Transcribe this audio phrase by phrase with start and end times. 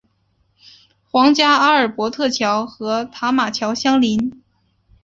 [1.11, 4.41] 皇家阿尔伯特桥和塔马桥相邻。